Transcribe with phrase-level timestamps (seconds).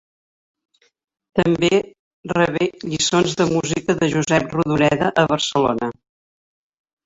[1.39, 1.69] També
[2.33, 5.95] rebé lliçons de música de Josep Rodoreda, a Barcelona.